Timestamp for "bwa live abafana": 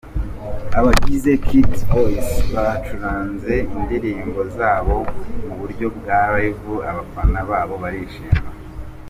5.97-7.39